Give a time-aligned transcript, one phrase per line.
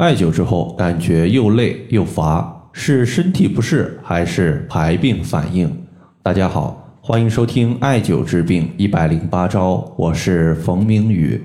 [0.00, 5.70] 艾灸之后感觉又累又乏，是身体不适还是排病反应？
[6.22, 11.38] 大家好，欢迎收听艾灸治病一百零八招，我是冯明宇。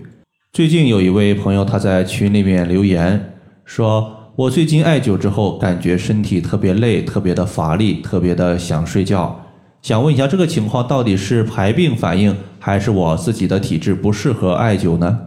[0.53, 3.33] 最近有一位朋友他在群里面留言
[3.65, 9.37] 说，我最近艾灸之后感觉身体特别累，特别的乏力，特别的想睡觉。
[9.81, 15.19] 想问一下，这个情况到底是排病反应，还是我自己的体质不适合艾灸呢？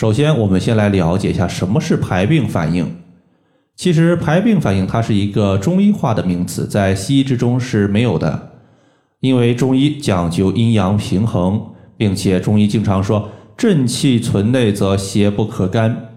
[0.00, 2.90] 首先，我们先来了解一下什么是排病反应。
[3.76, 8.52] 其实，排病反应它是一个中医化的名词，在西医之中是没有的。
[9.20, 11.60] 因为中医讲究阴阳平衡，
[11.98, 13.28] 并且中医经常说
[13.58, 16.14] “正气存内，则邪不可干”，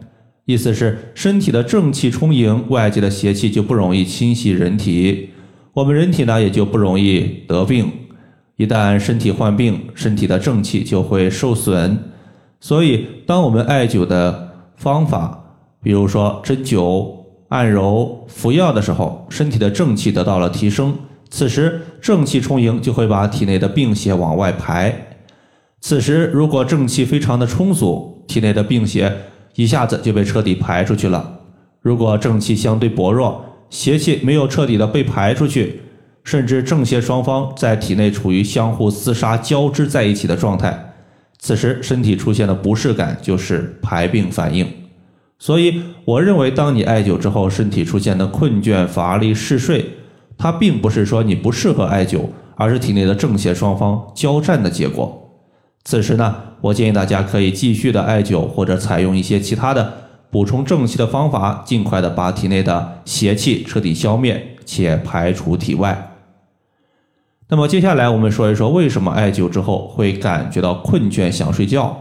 [0.47, 5.31] 意思是身体的正气充盈，外界的邪气就不容易侵袭人体，
[5.73, 7.91] 我们人体呢也就不容易得病。
[8.55, 12.12] 一旦身体患病，身体的正气就会受损。
[12.63, 15.37] 所以，当我们艾灸的方法，
[15.81, 17.13] 比如说针灸、
[17.49, 20.95] 按揉、服药的时候，身体的正气得到了提升，
[21.29, 24.95] 此时正气充盈，就会把体内的病邪往外排。
[25.81, 29.13] 此时，如果正气非常的充足，体内的病邪
[29.55, 31.41] 一下子就被彻底排出去了。
[31.81, 35.81] 如果正气相对薄弱，邪气没有彻底的被排出去，
[36.23, 40.92] 甚至正邪双方在体内处于相互厮杀、交织在一起的状态。
[41.43, 44.65] 此时身体出现的不适感就是排病反应，
[45.37, 49.85] 所以我认为，当你艾灸之后，身体出现的困倦、乏力、嗜睡，
[50.37, 55.33] 它并不是说你不适合艾灸，而是体内的正邪双方交战的结果。
[55.83, 59.93] 此时呢，我建议大家可以继续的艾灸，或者采用一些其他的
[60.31, 66.12] 补充正气的方法，尽快的把体内的邪气彻底消灭且排除体外。
[67.49, 71.95] 那么接下来我们说一说，为什么艾灸之后会感觉到困倦、想睡觉？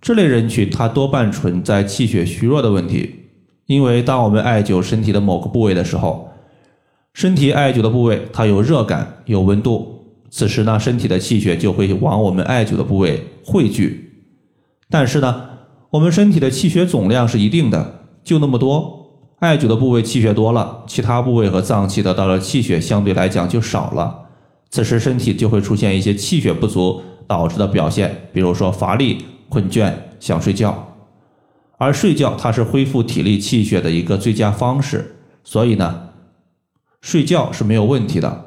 [0.00, 3.14] 这类人群他多半存在气血虚弱的问题。
[3.66, 6.30] 因为当我们艾灸身体的某个部位的时候，
[7.12, 14.24] 身体艾灸的部位它有热感、有温度，此时呢，身体的气血就会往我们艾灸的部位汇聚。
[14.88, 15.48] 但是呢，
[15.90, 18.96] 我们身体的气血总量是一定的，就那么多。
[19.40, 24.27] 艾灸的部位气血多了，其他部位和脏器得到的气血相对来讲就少了。
[24.70, 30.96] 此时身体就会出现一些气血不足导致的表现，比如说乏力、困倦、想睡觉。
[31.78, 36.08] 而睡觉它是恢复体力、气血的一个最佳方式，所以呢，
[37.00, 38.46] 睡觉是没有问题的，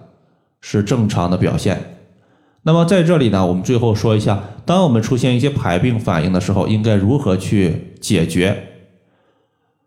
[0.59, 1.95] 是正常的表现。
[2.63, 8.67] 那么在这里呢，我们最后说一下，当我们出现一些排病反应的时候，应该如何去解决？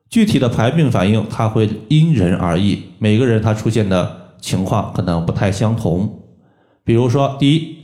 [0.08, 6.23] 具体的排病反应它会因人而异，每个人他出现的情况可能不太相同。
[6.84, 7.76] 比如说，第一，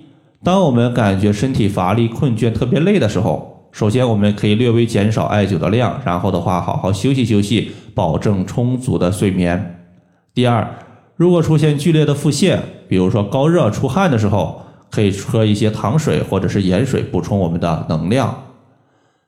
[0.44, 9.86] 当我们感觉身体乏力、困倦、特别累的时候，首先我们可以略微减少艾灸的量，然后的话好好休息休息，保证充足的睡眠。
[10.34, 10.76] 第二，
[11.16, 18.42] 如果出现剧烈的腹泻，比如说高热出汗的时候，可以喝一些糖水或者是盐水补充我们的能量。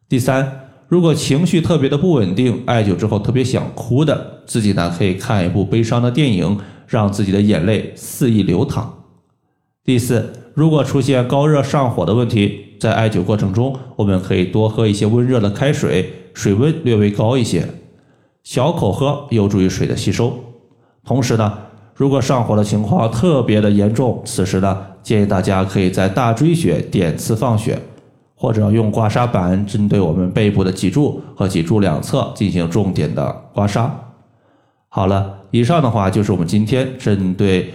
[0.07, 9.02] 第三，如果情绪特别的不稳定，艾灸之后特别想哭的，自己呢可以看一部悲伤的电影，让自己的眼泪肆意流淌。
[9.85, 17.67] 第四，如果出现高热上火的问题，在艾灸过程中，我们可以多喝一些温热的开水，水温略微高一些，
[18.45, 20.39] 小口喝有助于水的吸收。
[21.05, 21.59] 同时呢，
[21.97, 27.77] 如果上火的情况特别的严重，此时呢，建议大家可以在大椎穴点刺放血，
[28.37, 33.91] 或者用刮痧板针对我们背部的脊柱和脊柱两侧进行重点的刮痧。
[34.89, 37.75] 好了，以上的话就是我们今天针对。